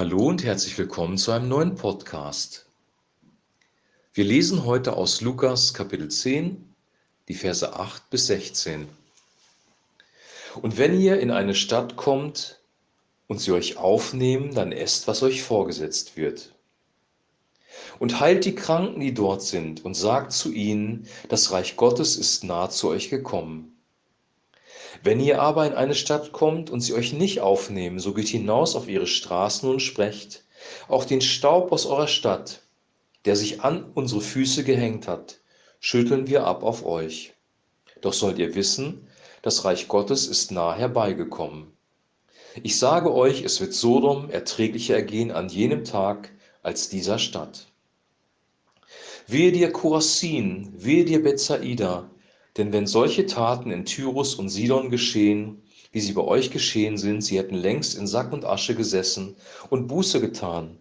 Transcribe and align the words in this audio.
Hallo 0.00 0.28
und 0.28 0.42
herzlich 0.44 0.78
willkommen 0.78 1.18
zu 1.18 1.30
einem 1.30 1.48
neuen 1.48 1.74
Podcast. 1.74 2.64
Wir 4.14 4.24
lesen 4.24 4.64
heute 4.64 4.96
aus 4.96 5.20
Lukas 5.20 5.74
Kapitel 5.74 6.08
10, 6.08 6.74
die 7.28 7.34
Verse 7.34 7.70
8 7.70 8.08
bis 8.08 8.26
16. 8.28 8.88
Und 10.62 10.78
wenn 10.78 10.98
ihr 10.98 11.20
in 11.20 11.30
eine 11.30 11.54
Stadt 11.54 11.96
kommt 11.96 12.60
und 13.28 13.42
sie 13.42 13.52
euch 13.52 13.76
aufnehmen, 13.76 14.54
dann 14.54 14.72
esst, 14.72 15.06
was 15.06 15.22
euch 15.22 15.42
vorgesetzt 15.42 16.16
wird. 16.16 16.54
Und 17.98 18.20
heilt 18.20 18.46
die 18.46 18.54
Kranken, 18.54 19.00
die 19.00 19.12
dort 19.12 19.42
sind, 19.42 19.84
und 19.84 19.92
sagt 19.92 20.32
zu 20.32 20.50
ihnen, 20.50 21.06
das 21.28 21.52
Reich 21.52 21.76
Gottes 21.76 22.16
ist 22.16 22.42
nahe 22.42 22.70
zu 22.70 22.88
euch 22.88 23.10
gekommen. 23.10 23.76
Wenn 25.02 25.20
ihr 25.20 25.40
aber 25.40 25.66
in 25.66 25.74
eine 25.74 25.94
Stadt 25.94 26.32
kommt 26.32 26.70
und 26.70 26.80
sie 26.80 26.94
euch 26.94 27.12
nicht 27.12 27.40
aufnehmen, 27.40 27.98
so 27.98 28.12
geht 28.12 28.28
hinaus 28.28 28.74
auf 28.74 28.88
ihre 28.88 29.06
Straßen 29.06 29.68
und 29.68 29.80
sprecht, 29.80 30.44
auch 30.88 31.04
den 31.04 31.20
Staub 31.20 31.72
aus 31.72 31.86
eurer 31.86 32.08
Stadt, 32.08 32.62
der 33.24 33.36
sich 33.36 33.62
an 33.62 33.90
unsere 33.94 34.20
Füße 34.20 34.64
gehängt 34.64 35.08
hat, 35.08 35.38
schütteln 35.80 36.26
wir 36.26 36.44
ab 36.44 36.62
auf 36.62 36.84
euch. 36.84 37.34
Doch 38.00 38.12
sollt 38.12 38.38
ihr 38.38 38.54
wissen, 38.54 39.06
das 39.42 39.64
Reich 39.64 39.88
Gottes 39.88 40.26
ist 40.26 40.50
nah 40.50 40.74
herbeigekommen. 40.74 41.72
Ich 42.62 42.78
sage 42.78 43.14
euch, 43.14 43.42
es 43.42 43.60
wird 43.60 43.74
Sodom 43.74 44.28
erträglicher 44.28 44.94
ergehen 44.94 45.30
an 45.30 45.48
jenem 45.48 45.84
Tag 45.84 46.32
als 46.62 46.88
dieser 46.88 47.18
Stadt. 47.18 47.68
Wehe 49.26 49.52
dir 49.52 49.70
Chorazin, 49.72 50.72
wehe 50.74 51.04
dir 51.04 51.22
Bethsaida, 51.22 52.10
denn 52.56 52.72
wenn 52.72 52.86
solche 52.86 53.26
Taten 53.26 53.70
in 53.70 53.84
Tyrus 53.84 54.34
und 54.34 54.48
Sidon 54.48 54.90
geschehen, 54.90 55.62
wie 55.92 56.00
sie 56.00 56.12
bei 56.12 56.22
euch 56.22 56.50
geschehen 56.50 56.98
sind, 56.98 57.22
sie 57.22 57.38
hätten 57.38 57.54
längst 57.54 57.96
in 57.96 58.06
Sack 58.06 58.32
und 58.32 58.44
Asche 58.44 58.74
gesessen 58.74 59.36
und 59.70 59.88
Buße 59.88 60.20
getan. 60.20 60.78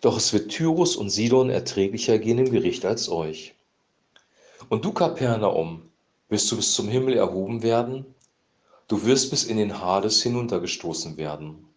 Doch 0.00 0.16
es 0.16 0.32
wird 0.32 0.50
Tyrus 0.50 0.96
und 0.96 1.10
Sidon 1.10 1.50
erträglicher 1.50 2.18
gehen 2.18 2.38
im 2.38 2.50
Gericht 2.50 2.84
als 2.84 3.08
euch. 3.08 3.54
Und 4.68 4.84
du, 4.84 4.92
Kapernaum, 4.92 5.90
wirst 6.28 6.50
du 6.50 6.56
bis 6.56 6.74
zum 6.74 6.88
Himmel 6.88 7.14
erhoben 7.14 7.62
werden? 7.62 8.06
Du 8.88 9.04
wirst 9.04 9.30
bis 9.30 9.44
in 9.44 9.56
den 9.56 9.80
Hades 9.80 10.22
hinuntergestoßen 10.22 11.16
werden. 11.16 11.68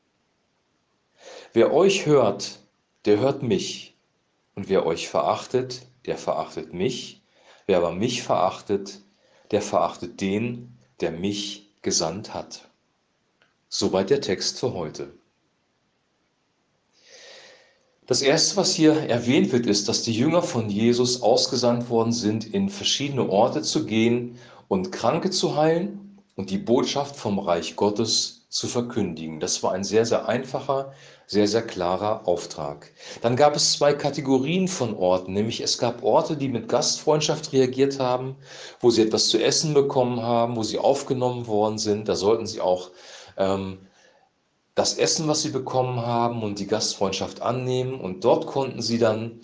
Wer 1.54 1.74
euch 1.74 2.06
hört, 2.06 2.60
der 3.06 3.20
hört 3.20 3.42
mich. 3.42 3.98
Und 4.56 4.70
wer 4.70 4.86
euch 4.86 5.08
verachtet, 5.08 5.88
der 6.06 6.18
verachtet 6.18 6.74
mich. 6.74 7.22
Wer 7.66 7.78
aber 7.78 7.92
mich 7.92 8.24
verachtet, 8.24 9.02
der 9.52 9.62
verachtet 9.62 10.22
den, 10.22 10.78
der 11.02 11.12
mich 11.12 11.70
gesandt 11.82 12.34
hat. 12.34 12.70
Soweit 13.70 14.10
der 14.10 14.22
Text 14.22 14.60
für 14.60 14.74
heute. 14.74 15.14
Das 18.08 18.24
Erste, 18.24 18.58
was 18.58 18.74
hier 18.74 18.94
erwähnt 18.94 19.52
wird, 19.52 19.68
ist, 19.68 19.88
dass 19.88 20.02
die 20.02 20.14
Jünger 20.14 20.42
von 20.42 20.68
Jesus 20.70 21.22
ausgesandt 21.22 21.90
worden 21.90 22.12
sind, 22.12 22.52
in 22.54 22.70
verschiedene 22.70 23.30
Orte 23.30 23.62
zu 23.62 23.86
gehen 23.86 24.40
und 24.68 24.92
Kranke 24.92 25.30
zu 25.30 25.56
heilen 25.56 26.20
und 26.36 26.50
die 26.50 26.58
Botschaft 26.58 27.16
vom 27.16 27.38
Reich 27.38 27.76
Gottes 27.76 28.39
zu 28.50 28.68
verkündigen. 28.68 29.40
Das 29.40 29.62
war 29.62 29.74
ein 29.74 29.84
sehr, 29.84 30.06
sehr 30.06 30.28
einfacher, 30.28 30.92
sehr, 31.28 31.48
sehr 31.48 31.62
klarer 31.62 32.28
Auftrag. 32.28 32.92
Dann 33.22 33.36
gab 33.36 33.56
es 33.56 33.74
zwei 33.74 33.94
Kategorien 33.94 34.68
von 34.68 34.96
Orten, 34.96 35.34
nämlich 35.34 35.62
es 35.62 35.78
gab 35.78 36.04
Orte, 36.04 36.36
die 36.36 36.50
mit 36.50 36.68
Gastfreundschaft 36.68 37.54
reagiert 37.54 38.00
haben, 38.00 38.36
wo 38.80 38.90
sie 38.90 39.04
etwas 39.04 39.28
zu 39.28 39.38
essen 39.42 39.76
bekommen 39.76 40.22
haben, 40.22 40.56
wo 40.56 40.64
sie 40.64 40.80
aufgenommen 40.80 41.46
worden 41.46 41.78
sind. 41.78 42.10
Da 42.10 42.16
sollten 42.16 42.48
sie 42.48 42.60
auch 42.60 42.90
ähm, 43.38 43.78
das 44.74 44.96
Essen, 44.98 45.28
was 45.28 45.44
sie 45.44 45.52
bekommen 45.52 46.02
haben 46.02 46.42
und 46.42 46.58
die 46.58 46.68
Gastfreundschaft 46.68 47.44
annehmen. 47.44 48.00
Und 48.02 48.24
dort 48.24 48.48
konnten 48.48 48.82
sie 48.82 48.98
dann 48.98 49.42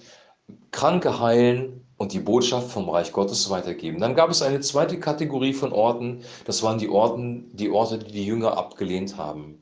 Kranke 0.71 1.19
heilen 1.19 1.84
und 1.97 2.13
die 2.13 2.19
Botschaft 2.19 2.71
vom 2.71 2.89
Reich 2.89 3.11
Gottes 3.11 3.50
weitergeben. 3.50 4.00
Dann 4.00 4.16
gab 4.16 4.29
es 4.29 4.41
eine 4.41 4.59
zweite 4.59 5.00
Kategorie 5.00 5.53
von 5.53 5.72
Orten, 5.72 6.23
das 6.45 6.61
waren 6.63 6.78
die, 6.78 6.89
Orten, 6.89 7.50
die 7.53 7.69
Orte, 7.69 8.00
die 8.00 8.11
die 8.11 8.25
Jünger 8.25 8.57
abgelehnt 8.57 9.17
haben. 9.17 9.59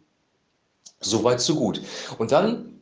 Soweit, 1.00 1.42
so 1.42 1.56
gut. 1.56 1.82
Und 2.18 2.32
dann 2.32 2.80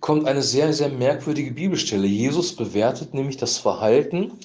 kommt 0.00 0.26
eine 0.26 0.42
sehr, 0.42 0.72
sehr 0.72 0.88
merkwürdige 0.88 1.50
Bibelstelle. 1.50 2.06
Jesus 2.06 2.54
bewertet 2.54 3.14
nämlich 3.14 3.36
das 3.36 3.58
Verhalten 3.58 4.38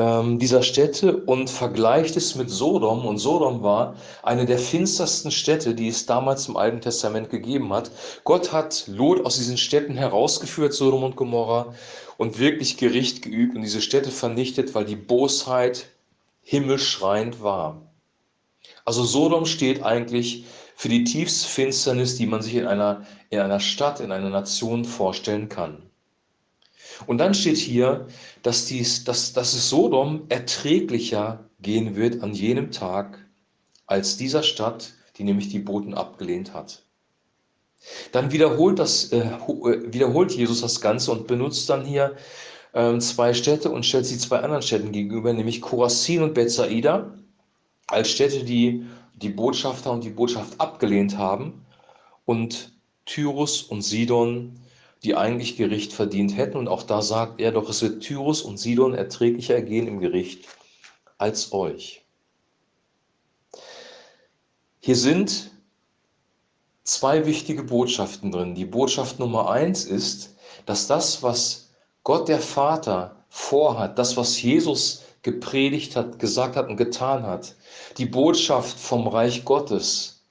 ähm, 0.00 0.38
dieser 0.38 0.62
Städte 0.62 1.14
und 1.14 1.50
vergleicht 1.50 2.16
es 2.16 2.34
mit 2.34 2.48
Sodom. 2.48 3.04
Und 3.04 3.18
Sodom 3.18 3.62
war 3.62 3.96
eine 4.22 4.46
der 4.46 4.58
finstersten 4.58 5.30
Städte, 5.30 5.74
die 5.74 5.88
es 5.88 6.06
damals 6.06 6.48
im 6.48 6.56
Alten 6.56 6.80
Testament 6.80 7.28
gegeben 7.28 7.70
hat. 7.70 7.90
Gott 8.24 8.50
hat 8.50 8.84
Lot 8.86 9.26
aus 9.26 9.36
diesen 9.36 9.58
Städten 9.58 9.96
herausgeführt, 9.96 10.72
Sodom 10.72 11.04
und 11.04 11.16
Gomorra, 11.16 11.74
und 12.16 12.38
wirklich 12.38 12.78
Gericht 12.78 13.20
geübt 13.20 13.54
und 13.54 13.60
diese 13.60 13.82
Städte 13.82 14.10
vernichtet, 14.10 14.74
weil 14.74 14.86
die 14.86 14.96
Bosheit 14.96 15.90
himmelschreiend 16.40 17.42
war. 17.42 17.82
Also 18.86 19.04
Sodom 19.04 19.44
steht 19.44 19.82
eigentlich 19.82 20.46
für 20.76 20.88
die 20.88 21.04
tiefste 21.04 21.46
Finsternis, 21.46 22.16
die 22.16 22.26
man 22.26 22.40
sich 22.40 22.54
in 22.54 22.66
einer, 22.66 23.04
in 23.28 23.38
einer 23.38 23.60
Stadt, 23.60 24.00
in 24.00 24.12
einer 24.12 24.30
Nation 24.30 24.86
vorstellen 24.86 25.50
kann. 25.50 25.89
Und 27.06 27.18
dann 27.18 27.34
steht 27.34 27.56
hier, 27.56 28.06
dass, 28.42 28.66
dies, 28.66 29.04
dass, 29.04 29.32
dass 29.32 29.54
es 29.54 29.68
Sodom 29.68 30.22
erträglicher 30.28 31.44
gehen 31.60 31.96
wird 31.96 32.22
an 32.22 32.32
jenem 32.32 32.70
Tag 32.70 33.18
als 33.86 34.16
dieser 34.16 34.42
Stadt, 34.42 34.92
die 35.16 35.24
nämlich 35.24 35.48
die 35.48 35.58
Boten 35.58 35.94
abgelehnt 35.94 36.54
hat. 36.54 36.82
Dann 38.12 38.30
wiederholt, 38.30 38.78
das, 38.78 39.12
äh, 39.12 39.18
äh 39.18 39.92
wiederholt 39.92 40.32
Jesus 40.32 40.60
das 40.60 40.80
Ganze 40.80 41.12
und 41.12 41.26
benutzt 41.26 41.68
dann 41.70 41.84
hier 41.84 42.16
äh, 42.72 42.98
zwei 42.98 43.34
Städte 43.34 43.70
und 43.70 43.86
stellt 43.86 44.06
sie 44.06 44.18
zwei 44.18 44.40
anderen 44.40 44.62
Städten 44.62 44.92
gegenüber, 44.92 45.32
nämlich 45.32 45.60
Chorazin 45.60 46.22
und 46.22 46.34
Bethsaida, 46.34 47.14
als 47.86 48.10
Städte, 48.10 48.44
die 48.44 48.86
die 49.14 49.30
Botschafter 49.30 49.90
und 49.90 50.04
die 50.04 50.10
Botschaft 50.10 50.60
abgelehnt 50.60 51.18
haben 51.18 51.64
und 52.24 52.72
Tyrus 53.04 53.62
und 53.62 53.82
Sidon, 53.82 54.60
die 55.02 55.14
eigentlich 55.14 55.56
Gericht 55.56 55.92
verdient 55.92 56.36
hätten. 56.36 56.58
Und 56.58 56.68
auch 56.68 56.82
da 56.82 57.02
sagt 57.02 57.40
er 57.40 57.52
doch, 57.52 57.68
es 57.68 57.82
wird 57.82 58.02
Tyrus 58.02 58.42
und 58.42 58.58
Sidon 58.58 58.94
erträglicher 58.94 59.54
ergehen 59.54 59.86
im 59.86 60.00
Gericht 60.00 60.46
als 61.18 61.52
euch. 61.52 62.04
Hier 64.80 64.96
sind 64.96 65.50
zwei 66.84 67.26
wichtige 67.26 67.62
Botschaften 67.62 68.32
drin. 68.32 68.54
Die 68.54 68.64
Botschaft 68.64 69.18
Nummer 69.18 69.50
eins 69.50 69.84
ist, 69.84 70.36
dass 70.66 70.86
das, 70.86 71.22
was 71.22 71.70
Gott 72.02 72.28
der 72.28 72.40
Vater 72.40 73.24
vorhat, 73.28 73.98
das, 73.98 74.16
was 74.16 74.40
Jesus 74.40 75.02
gepredigt 75.22 75.96
hat, 75.96 76.18
gesagt 76.18 76.56
hat 76.56 76.68
und 76.68 76.76
getan 76.76 77.24
hat, 77.24 77.54
die 77.98 78.06
Botschaft 78.06 78.78
vom 78.78 79.06
Reich 79.06 79.44
Gottes 79.44 80.24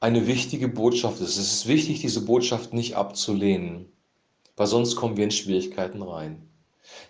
eine 0.00 0.26
wichtige 0.26 0.68
Botschaft 0.68 1.20
ist. 1.20 1.36
Es 1.36 1.52
ist 1.52 1.68
wichtig, 1.68 2.00
diese 2.00 2.24
Botschaft 2.24 2.72
nicht 2.72 2.96
abzulehnen, 2.96 3.92
weil 4.56 4.66
sonst 4.66 4.96
kommen 4.96 5.16
wir 5.16 5.24
in 5.24 5.30
Schwierigkeiten 5.30 6.02
rein. 6.02 6.48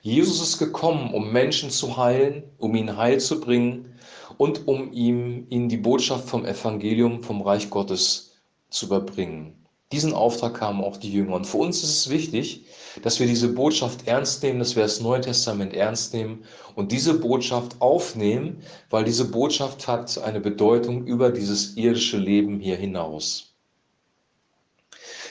Jesus 0.02 0.40
ist 0.40 0.58
gekommen, 0.58 1.12
um 1.12 1.32
Menschen 1.32 1.70
zu 1.70 1.96
heilen, 1.96 2.44
um 2.58 2.74
ihnen 2.74 2.96
Heil 2.96 3.20
zu 3.20 3.40
bringen 3.40 3.94
und 4.38 4.66
um 4.68 4.92
ihm, 4.92 5.46
ihnen 5.50 5.68
die 5.68 5.76
Botschaft 5.76 6.28
vom 6.28 6.44
Evangelium, 6.44 7.22
vom 7.22 7.42
Reich 7.42 7.70
Gottes 7.70 8.36
zu 8.70 8.86
überbringen. 8.86 9.54
Diesen 9.92 10.12
Auftrag 10.12 10.60
haben 10.60 10.82
auch 10.82 10.96
die 10.96 11.12
Jünger. 11.12 11.34
Und 11.34 11.46
für 11.46 11.58
uns 11.58 11.84
ist 11.84 11.90
es 11.90 12.10
wichtig, 12.10 12.64
dass 13.02 13.20
wir 13.20 13.26
diese 13.26 13.52
Botschaft 13.52 14.08
ernst 14.08 14.42
nehmen, 14.42 14.58
dass 14.58 14.74
wir 14.74 14.82
das 14.82 15.00
Neue 15.00 15.20
Testament 15.20 15.72
ernst 15.74 16.14
nehmen 16.14 16.44
und 16.74 16.90
diese 16.90 17.14
Botschaft 17.14 17.80
aufnehmen, 17.80 18.62
weil 18.90 19.04
diese 19.04 19.26
Botschaft 19.26 19.86
hat 19.86 20.18
eine 20.18 20.40
Bedeutung 20.40 21.06
über 21.06 21.30
dieses 21.30 21.76
irdische 21.76 22.16
Leben 22.16 22.58
hier 22.58 22.76
hinaus. 22.76 23.54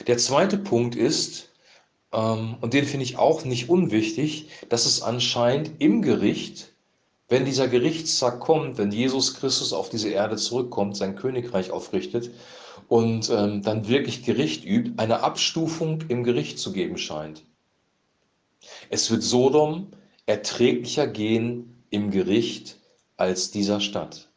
Der 0.06 0.18
zweite 0.18 0.56
Punkt 0.56 0.96
ist, 0.96 1.50
und 2.14 2.72
den 2.74 2.84
finde 2.84 3.04
ich 3.04 3.18
auch 3.18 3.44
nicht 3.44 3.68
unwichtig, 3.68 4.48
dass 4.68 4.86
es 4.86 5.02
anscheinend 5.02 5.72
im 5.80 6.00
Gericht, 6.00 6.72
wenn 7.28 7.44
dieser 7.44 7.66
Gerichtstag 7.66 8.38
kommt, 8.38 8.78
wenn 8.78 8.92
Jesus 8.92 9.34
Christus 9.34 9.72
auf 9.72 9.88
diese 9.88 10.10
Erde 10.10 10.36
zurückkommt, 10.36 10.96
sein 10.96 11.16
Königreich 11.16 11.72
aufrichtet 11.72 12.30
und 12.86 13.30
ähm, 13.30 13.62
dann 13.62 13.88
wirklich 13.88 14.22
Gericht 14.22 14.64
übt, 14.64 14.92
eine 14.98 15.24
Abstufung 15.24 16.04
im 16.08 16.22
Gericht 16.22 16.60
zu 16.60 16.72
geben 16.72 16.98
scheint. 16.98 17.42
Es 18.90 19.10
wird 19.10 19.24
Sodom 19.24 19.88
erträglicher 20.26 21.08
gehen 21.08 21.84
im 21.90 22.12
Gericht 22.12 22.78
als 23.16 23.50
dieser 23.50 23.80
Stadt. 23.80 24.28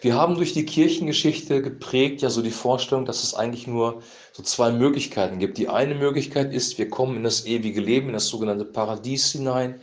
Wir 0.00 0.14
haben 0.14 0.36
durch 0.36 0.52
die 0.52 0.66
Kirchengeschichte 0.66 1.62
geprägt 1.62 2.22
ja 2.22 2.30
so 2.30 2.42
die 2.42 2.50
Vorstellung, 2.50 3.04
dass 3.04 3.22
es 3.22 3.34
eigentlich 3.34 3.66
nur 3.66 4.02
so 4.32 4.42
zwei 4.42 4.70
Möglichkeiten 4.70 5.38
gibt. 5.38 5.58
Die 5.58 5.68
eine 5.68 5.94
Möglichkeit 5.94 6.52
ist, 6.52 6.78
wir 6.78 6.90
kommen 6.90 7.16
in 7.16 7.24
das 7.24 7.46
ewige 7.46 7.80
Leben, 7.80 8.08
in 8.08 8.14
das 8.14 8.28
sogenannte 8.28 8.64
Paradies 8.64 9.32
hinein. 9.32 9.80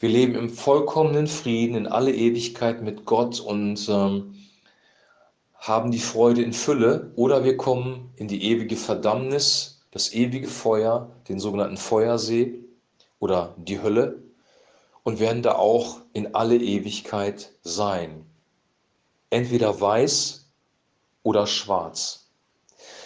Wir 0.00 0.08
leben 0.08 0.34
im 0.34 0.50
vollkommenen 0.50 1.26
Frieden 1.26 1.76
in 1.76 1.86
alle 1.86 2.12
Ewigkeit 2.14 2.82
mit 2.82 3.06
Gott 3.06 3.40
und 3.40 3.88
ähm, 3.88 4.34
haben 5.54 5.90
die 5.90 5.98
Freude 5.98 6.42
in 6.42 6.52
Fülle 6.52 7.12
oder 7.16 7.44
wir 7.44 7.56
kommen 7.56 8.10
in 8.16 8.28
die 8.28 8.44
ewige 8.44 8.76
Verdammnis, 8.76 9.86
das 9.90 10.12
ewige 10.12 10.48
Feuer, 10.48 11.10
den 11.28 11.40
sogenannten 11.40 11.78
Feuersee 11.78 12.60
oder 13.18 13.54
die 13.56 13.80
Hölle 13.80 14.22
und 15.02 15.18
werden 15.18 15.42
da 15.42 15.54
auch 15.54 16.00
in 16.12 16.34
alle 16.34 16.56
Ewigkeit 16.56 17.52
sein. 17.62 18.26
Entweder 19.30 19.80
weiß 19.80 20.46
oder 21.22 21.46
schwarz. 21.46 22.26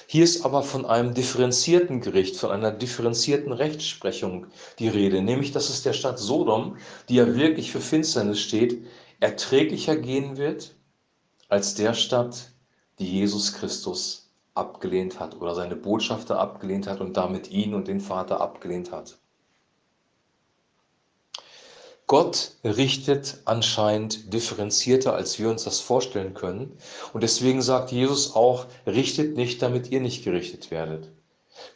Hier 0.07 0.25
ist 0.25 0.45
aber 0.45 0.65
von 0.65 0.85
einem 0.85 1.15
differenzierten 1.15 2.01
Gericht, 2.01 2.37
von 2.37 2.51
einer 2.51 2.73
differenzierten 2.73 3.53
Rechtsprechung 3.53 4.49
die 4.81 4.89
Rede, 4.89 5.23
nämlich 5.23 5.53
dass 5.53 5.71
es 5.71 5.85
der 5.85 5.93
Stadt 5.93 6.19
Sodom, 6.19 6.79
die 7.09 7.15
ja 7.15 7.37
wirklich 7.37 7.71
für 7.71 7.81
Finsternis 7.81 8.41
steht, 8.41 8.85
erträglicher 9.21 9.95
gehen 9.95 10.37
wird 10.37 10.75
als 11.49 11.77
der 11.77 11.95
Stadt, 11.95 12.51
die 12.99 13.07
Jesus 13.07 13.53
Christus 13.53 14.33
abgelehnt 14.55 15.21
hat 15.21 15.41
oder 15.41 15.55
seine 15.55 15.77
Botschafter 15.77 16.41
abgelehnt 16.41 16.89
hat 16.89 17.01
und 17.01 17.17
damit 17.17 17.53
ihn 17.53 17.73
und 17.73 17.87
den 17.87 18.01
Vater 18.01 18.41
abgelehnt 18.41 18.91
hat. 18.91 19.20
Gott 22.11 22.55
richtet 22.65 23.37
anscheinend 23.45 24.35
differenzierter, 24.35 25.15
als 25.15 25.39
wir 25.39 25.49
uns 25.49 25.63
das 25.63 25.79
vorstellen 25.79 26.35
können. 26.35 26.77
Und 27.13 27.23
deswegen 27.23 27.63
sagt 27.63 27.93
Jesus 27.93 28.35
auch, 28.35 28.67
richtet 28.85 29.37
nicht, 29.37 29.63
damit 29.63 29.93
ihr 29.93 30.01
nicht 30.01 30.25
gerichtet 30.25 30.73
werdet. 30.73 31.09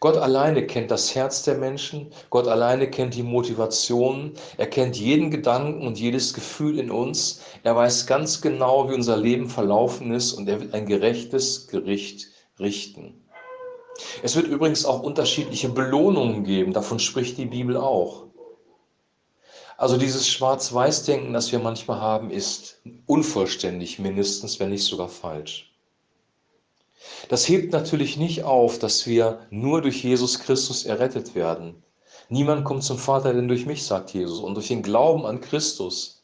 Gott 0.01 0.17
alleine 0.17 0.67
kennt 0.67 0.91
das 0.91 1.15
Herz 1.15 1.45
der 1.45 1.57
Menschen, 1.57 2.11
Gott 2.31 2.49
alleine 2.49 2.91
kennt 2.91 3.15
die 3.15 3.23
Motivation, 3.23 4.33
er 4.57 4.67
kennt 4.67 4.97
jeden 4.97 5.31
Gedanken 5.31 5.87
und 5.87 6.01
jedes 6.01 6.35
Gefühl 6.35 6.81
in 6.81 6.91
uns, 6.91 7.43
er 7.63 7.77
weiß 7.77 8.09
ganz 8.09 8.41
genau, 8.41 8.91
wie 8.91 8.95
unser 8.95 9.17
Leben 9.17 9.49
verlaufen 9.49 10.13
ist 10.13 10.33
und 10.33 10.49
er 10.49 10.61
wird 10.61 10.75
ein 10.75 10.87
gerechtes 10.87 11.69
Gericht 11.69 12.27
richten. 12.59 13.23
Es 14.25 14.35
wird 14.35 14.49
übrigens 14.49 14.85
auch 14.85 15.01
unterschiedliche 15.01 15.69
Belohnungen 15.69 16.43
geben, 16.43 16.73
davon 16.73 16.99
spricht 16.99 17.39
die 17.39 17.47
Bibel 17.47 17.77
auch. 17.77 18.34
Also 19.77 19.97
dieses 19.97 20.29
Schwarz-Weiß-Denken, 20.29 21.33
das 21.33 21.51
wir 21.51 21.59
manchmal 21.59 22.01
haben, 22.01 22.31
ist 22.31 22.81
unvollständig 23.07 23.99
mindestens, 23.99 24.61
wenn 24.61 24.71
nicht 24.71 24.85
sogar 24.85 25.09
falsch. 25.09 25.73
Das 27.29 27.49
hebt 27.49 27.73
natürlich 27.73 28.17
nicht 28.17 28.45
auf, 28.45 28.79
dass 28.79 29.07
wir 29.07 29.47
nur 29.51 29.83
durch 29.83 30.03
Jesus 30.05 30.39
Christus 30.39 30.85
errettet 30.85 31.35
werden. 31.35 31.83
Niemand 32.29 32.65
kommt 32.65 32.85
zum 32.85 32.99
Vater 32.99 33.35
denn 33.35 33.49
durch 33.49 33.67
mich, 33.67 33.85
sagt 33.85 34.15
Jesus. 34.15 34.41
Und 34.41 34.55
durch 34.55 34.69
den 34.69 34.83
Glauben 34.83 35.27
an 35.27 35.41
Christus 35.41 36.24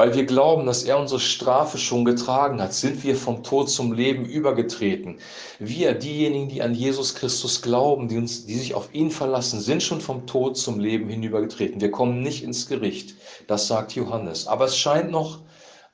weil 0.00 0.14
wir 0.14 0.24
glauben, 0.24 0.64
dass 0.64 0.84
er 0.84 0.98
unsere 0.98 1.20
Strafe 1.20 1.76
schon 1.76 2.06
getragen 2.06 2.62
hat, 2.62 2.72
sind 2.72 3.04
wir 3.04 3.14
vom 3.14 3.42
Tod 3.42 3.68
zum 3.68 3.92
Leben 3.92 4.24
übergetreten. 4.24 5.18
Wir, 5.58 5.92
diejenigen, 5.92 6.48
die 6.48 6.62
an 6.62 6.74
Jesus 6.74 7.14
Christus 7.14 7.60
glauben, 7.60 8.08
die, 8.08 8.16
uns, 8.16 8.46
die 8.46 8.54
sich 8.54 8.72
auf 8.72 8.94
ihn 8.94 9.10
verlassen, 9.10 9.60
sind 9.60 9.82
schon 9.82 10.00
vom 10.00 10.26
Tod 10.26 10.56
zum 10.56 10.80
Leben 10.80 11.10
hinübergetreten. 11.10 11.82
Wir 11.82 11.90
kommen 11.90 12.22
nicht 12.22 12.42
ins 12.42 12.66
Gericht, 12.66 13.14
das 13.46 13.66
sagt 13.66 13.94
Johannes. 13.94 14.46
Aber 14.46 14.64
es 14.64 14.78
scheint 14.78 15.10
noch 15.10 15.40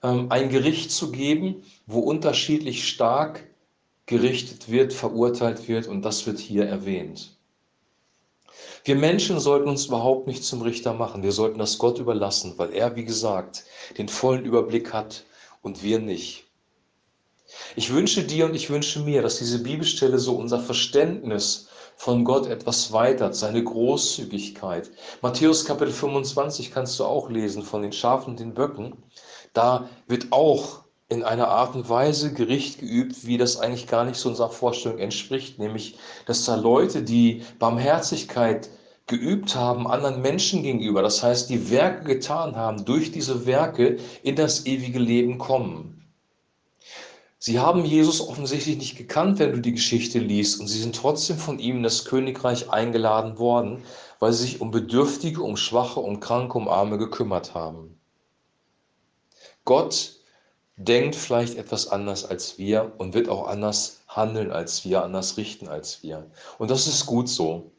ähm, 0.05 0.27
ein 0.29 0.51
Gericht 0.51 0.93
zu 0.93 1.11
geben, 1.11 1.65
wo 1.89 1.99
unterschiedlich 1.99 2.87
stark 2.87 3.43
gerichtet 4.07 4.71
wird, 4.71 4.93
verurteilt 4.93 5.67
wird 5.67 5.89
und 5.89 6.03
das 6.03 6.29
wird 6.29 6.39
hier 6.39 6.65
erwähnt. 6.65 7.36
Wir 8.85 8.97
Menschen 8.97 9.41
sollten 9.41 9.69
uns 9.69 9.87
überhaupt 9.87 10.27
nicht 10.27 10.45
zum 10.45 10.63
Richter 10.63 10.93
machen. 10.93 11.23
Wir 11.23 11.33
sollten 11.33 11.59
das 11.59 11.79
Gott 11.79 11.99
überlassen, 11.99 12.55
weil 12.57 12.73
er, 12.73 12.97
wie 12.97 13.05
gesagt, 13.05 13.65
den 13.99 14.09
vollen 14.09 14.45
Überblick 14.45 14.93
hat 14.93 15.25
und 15.63 15.83
wir 15.83 15.99
nicht. 15.99 16.45
Ich 17.75 17.93
wünsche 17.93 18.23
dir 18.23 18.47
und 18.47 18.55
ich 18.55 18.71
wünsche 18.71 19.01
mir, 19.01 19.23
dass 19.23 19.39
diese 19.39 19.63
Bibelstelle 19.63 20.19
so 20.19 20.37
unser 20.37 20.61
Verständnis 20.61 21.69
von 21.97 22.25
Gott 22.25 22.47
etwas 22.47 22.93
weitert, 22.93 23.35
seine 23.35 23.63
Großzügigkeit. 23.63 24.91
Matthäus 25.23 25.65
Kapitel 25.65 25.93
25 25.93 26.71
kannst 26.71 26.99
du 26.99 27.05
auch 27.05 27.31
lesen 27.31 27.63
von 27.63 27.83
den 27.83 27.93
Schafen 27.93 28.31
und 28.31 28.41
den 28.41 28.55
Böcken. 28.55 29.03
Da 29.53 29.89
wird 30.07 30.33
auch 30.33 30.86
in 31.09 31.23
einer 31.23 31.49
Art 31.49 31.77
und 31.77 31.89
Weise 31.89 32.33
Gericht 32.33 32.81
geübt, 32.81 33.27
wie 33.27 33.39
das 33.39 33.59
eigentlich 33.59 33.87
gar 33.87 34.05
nicht 34.05 34.17
so 34.17 34.29
unserer 34.29 34.51
Vorstellung 34.51 34.99
entspricht, 34.99 35.59
nämlich 35.59 35.99
dass 36.27 36.45
da 36.45 36.57
Leute, 36.57 37.03
die 37.03 37.43
Barmherzigkeit 37.59 38.69
geübt 39.07 39.55
haben 39.55 39.87
anderen 39.87 40.21
Menschen 40.21 40.65
gegenüber, 40.65 41.03
das 41.03 41.23
heißt, 41.23 41.49
die 41.49 41.71
Werke 41.71 42.05
getan 42.05 42.57
haben, 42.57 42.85
durch 42.85 43.13
diese 43.13 43.47
Werke 43.47 43.99
in 44.25 44.35
das 44.35 44.67
ewige 44.67 44.99
Leben 44.99 45.39
kommen. 45.39 45.93
Sie 47.39 47.61
haben 47.61 47.85
Jesus 47.85 48.27
offensichtlich 48.27 48.79
nicht 48.79 48.97
gekannt, 48.97 49.39
wenn 49.39 49.53
du 49.53 49.61
die 49.61 49.75
Geschichte 49.75 50.19
liest, 50.19 50.59
und 50.59 50.67
sie 50.67 50.81
sind 50.81 50.97
trotzdem 50.97 51.37
von 51.37 51.61
ihm 51.61 51.77
in 51.77 51.83
das 51.85 52.05
Königreich 52.05 52.71
eingeladen 52.71 53.39
worden, 53.39 53.85
weil 54.19 54.33
sie 54.33 54.43
sich 54.43 54.61
um 54.61 54.73
Bedürftige, 54.73 55.43
um 55.43 55.57
Schwache, 55.57 56.01
um 56.01 56.19
Kranke, 56.19 56.59
um 56.59 56.67
Arme 56.67 56.99
gekümmert 56.99 57.55
haben. 57.55 58.01
Gott 59.65 60.16
denkt 60.77 61.17
vielleicht 61.17 61.57
etwas 61.57 61.89
anders 61.89 62.25
als 62.25 62.59
wir 62.59 62.93
und 62.99 63.15
wird 63.15 63.29
auch 63.29 63.49
anders 63.49 64.03
handeln 64.09 64.51
als 64.51 64.85
wir, 64.85 65.03
anders 65.03 65.37
richten 65.37 65.69
als 65.69 66.03
wir. 66.03 66.31
Und 66.59 66.71
das 66.71 66.87
ist 66.87 67.07
gut 67.07 67.29
so. 67.29 67.73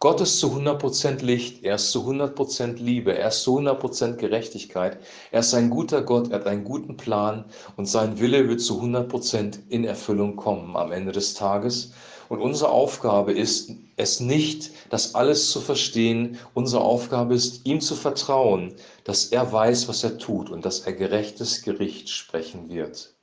Gott 0.00 0.20
ist 0.20 0.38
zu 0.38 0.52
100% 0.52 1.24
Licht, 1.24 1.64
er 1.64 1.74
ist 1.74 1.90
zu 1.90 2.08
100% 2.08 2.76
Liebe, 2.76 3.18
er 3.18 3.28
ist 3.28 3.42
zu 3.42 3.58
100% 3.58 4.14
Gerechtigkeit, 4.14 4.98
er 5.32 5.40
ist 5.40 5.52
ein 5.54 5.70
guter 5.70 6.02
Gott, 6.02 6.30
er 6.30 6.38
hat 6.38 6.46
einen 6.46 6.62
guten 6.62 6.96
Plan 6.96 7.44
und 7.76 7.86
sein 7.86 8.20
Wille 8.20 8.48
wird 8.48 8.60
zu 8.60 8.80
100% 8.80 9.58
in 9.68 9.84
Erfüllung 9.84 10.36
kommen 10.36 10.76
am 10.76 10.92
Ende 10.92 11.10
des 11.10 11.34
Tages. 11.34 11.92
Und 12.28 12.40
unsere 12.40 12.70
Aufgabe 12.70 13.32
ist 13.32 13.70
es 13.96 14.20
nicht, 14.20 14.70
das 14.90 15.14
alles 15.14 15.50
zu 15.50 15.60
verstehen. 15.60 16.38
Unsere 16.54 16.82
Aufgabe 16.82 17.34
ist, 17.34 17.64
ihm 17.64 17.80
zu 17.80 17.96
vertrauen, 17.96 18.74
dass 19.04 19.26
er 19.26 19.50
weiß, 19.50 19.88
was 19.88 20.04
er 20.04 20.18
tut 20.18 20.50
und 20.50 20.64
dass 20.64 20.80
er 20.80 20.92
gerechtes 20.92 21.62
Gericht 21.62 22.10
sprechen 22.10 22.68
wird. 22.68 23.14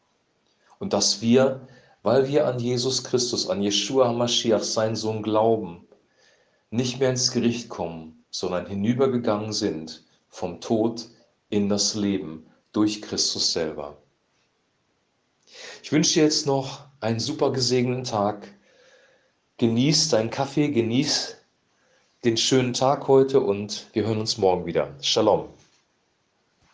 Und 0.80 0.94
dass 0.94 1.22
wir, 1.22 1.68
weil 2.02 2.28
wir 2.28 2.48
an 2.48 2.60
Jesus 2.60 3.04
Christus, 3.04 3.48
an 3.50 3.62
Yeshua 3.62 4.08
HaMashiach, 4.08 4.64
seinen 4.64 4.96
Sohn, 4.96 5.22
glauben, 5.22 5.88
nicht 6.72 7.00
mehr 7.00 7.12
ins 7.12 7.32
Gericht 7.32 7.70
kommen, 7.70 8.24
sondern 8.32 8.66
hinübergegangen 8.66 9.54
sind 9.54 10.04
vom 10.30 10.60
Tod 10.60 11.08
in 11.50 11.70
das 11.70 11.96
Leben 11.96 12.48
durch 12.74 13.02
Christus 13.02 13.54
selber. 13.54 13.98
Ich 15.82 15.92
wünsche 15.92 16.16
dir 16.16 16.24
jetzt 16.24 16.46
noch 16.46 16.86
einen 17.00 17.20
super 17.20 17.52
gesegneten 17.52 18.04
Tag. 18.04 18.48
Genieß 19.58 20.10
deinen 20.10 20.32
Kaffee, 20.32 20.68
genieß 20.68 21.38
den 22.26 22.36
schönen 22.36 22.74
Tag 22.74 23.08
heute 23.08 23.40
und 23.40 23.88
wir 23.94 24.06
hören 24.06 24.20
uns 24.20 24.38
morgen 24.38 24.66
wieder. 24.66 24.94
Shalom. 25.00 25.48